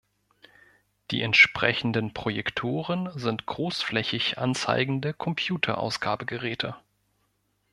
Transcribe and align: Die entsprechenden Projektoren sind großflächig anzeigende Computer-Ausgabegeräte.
Die 1.11 1.21
entsprechenden 1.21 2.11
Projektoren 2.11 3.11
sind 3.15 3.45
großflächig 3.45 4.39
anzeigende 4.39 5.13
Computer-Ausgabegeräte. 5.13 6.75